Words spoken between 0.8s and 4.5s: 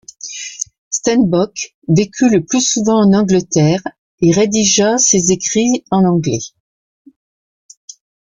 Stenbock vécut le plus souvent en Angleterre, et